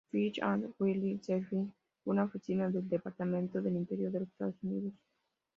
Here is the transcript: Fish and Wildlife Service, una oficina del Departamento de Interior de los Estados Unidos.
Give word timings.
Fish 0.09 0.39
and 0.41 0.73
Wildlife 0.79 1.21
Service, 1.23 1.69
una 2.05 2.23
oficina 2.23 2.71
del 2.71 2.89
Departamento 2.89 3.61
de 3.61 3.69
Interior 3.69 4.11
de 4.11 4.21
los 4.21 4.29
Estados 4.29 4.55
Unidos. 4.63 4.93